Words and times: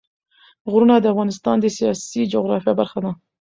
غرونه 0.71 0.95
د 0.99 1.05
افغانستان 1.13 1.55
د 1.61 1.65
سیاسي 1.77 2.21
جغرافیه 2.33 2.73
برخه 2.79 2.99
ده. 3.03 3.11